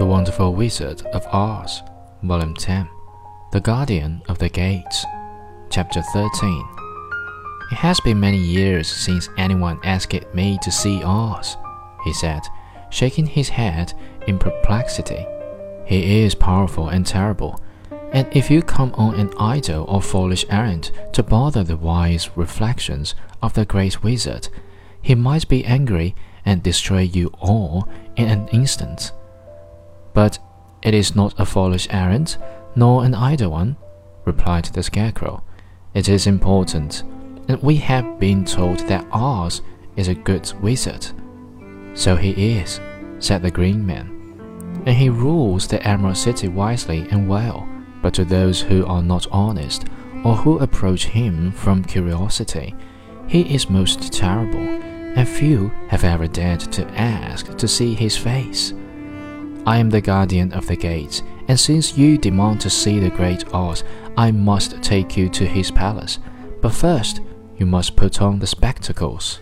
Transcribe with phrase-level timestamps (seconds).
[0.00, 1.82] Wonderful Wizard of Oz,
[2.22, 2.88] Volume 10,
[3.52, 5.04] The Guardian of the Gates,
[5.70, 6.68] Chapter 13.
[7.70, 11.56] It has been many years since anyone asked me to see Oz,
[12.04, 12.42] he said,
[12.90, 13.94] shaking his head
[14.26, 15.26] in perplexity.
[15.84, 17.60] He is powerful and terrible,
[18.12, 23.14] and if you come on an idle or foolish errand to bother the wise reflections
[23.42, 24.48] of the great wizard,
[25.00, 26.14] he might be angry
[26.44, 29.12] and destroy you all in an instant.
[30.14, 30.38] But
[30.82, 32.36] it is not a foolish errand,
[32.74, 33.76] nor an idle one,
[34.24, 35.42] replied the Scarecrow.
[35.94, 37.02] It is important,
[37.48, 39.62] and we have been told that Oz
[39.96, 41.06] is a good wizard.
[41.94, 42.80] So he is,
[43.18, 47.68] said the Green Man, and he rules the Emerald City wisely and well.
[48.00, 49.84] But to those who are not honest,
[50.24, 52.74] or who approach him from curiosity,
[53.28, 58.72] he is most terrible, and few have ever dared to ask to see his face.
[59.64, 63.44] I am the guardian of the gates, and since you demand to see the great
[63.54, 63.84] Oz,
[64.16, 66.18] I must take you to his palace.
[66.60, 67.20] But first,
[67.58, 69.38] you must put on the spectacles.